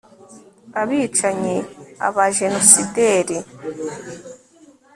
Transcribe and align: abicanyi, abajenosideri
abicanyi, 0.81 1.57
abajenosideri 2.07 3.37